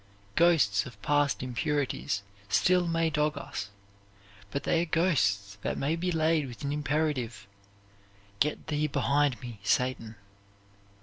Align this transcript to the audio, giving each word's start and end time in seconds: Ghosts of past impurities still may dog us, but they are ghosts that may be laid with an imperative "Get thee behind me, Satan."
Ghosts 0.33 0.87
of 0.87 0.99
past 1.03 1.43
impurities 1.43 2.23
still 2.49 2.87
may 2.87 3.11
dog 3.11 3.37
us, 3.37 3.69
but 4.49 4.63
they 4.63 4.81
are 4.81 4.85
ghosts 4.85 5.59
that 5.61 5.77
may 5.77 5.95
be 5.95 6.11
laid 6.11 6.47
with 6.47 6.63
an 6.63 6.71
imperative 6.73 7.45
"Get 8.39 8.65
thee 8.65 8.87
behind 8.87 9.39
me, 9.41 9.59
Satan." 9.61 10.15